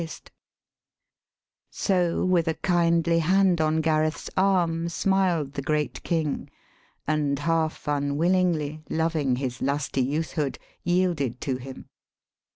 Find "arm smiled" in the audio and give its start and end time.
4.35-5.53